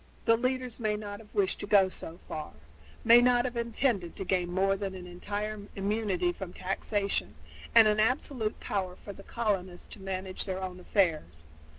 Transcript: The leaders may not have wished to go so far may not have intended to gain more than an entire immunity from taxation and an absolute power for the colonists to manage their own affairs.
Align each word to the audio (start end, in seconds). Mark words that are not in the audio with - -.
The 0.25 0.35
leaders 0.35 0.79
may 0.79 0.97
not 0.97 1.19
have 1.19 1.31
wished 1.31 1.59
to 1.59 1.67
go 1.67 1.87
so 1.87 2.17
far 2.27 2.53
may 3.03 3.21
not 3.21 3.45
have 3.45 3.55
intended 3.55 4.15
to 4.15 4.25
gain 4.25 4.51
more 4.51 4.75
than 4.75 4.95
an 4.95 5.05
entire 5.05 5.61
immunity 5.75 6.33
from 6.33 6.53
taxation 6.53 7.35
and 7.75 7.87
an 7.87 7.99
absolute 7.99 8.59
power 8.59 8.95
for 8.95 9.13
the 9.13 9.21
colonists 9.21 9.85
to 9.93 10.01
manage 10.01 10.45
their 10.45 10.59
own 10.59 10.79
affairs. 10.79 11.43